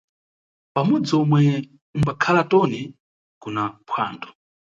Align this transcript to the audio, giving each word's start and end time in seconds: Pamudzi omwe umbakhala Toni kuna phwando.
Pamudzi 0.73 1.13
omwe 1.21 1.41
umbakhala 1.95 2.41
Toni 2.51 2.81
kuna 3.41 3.63
phwando. 3.89 4.29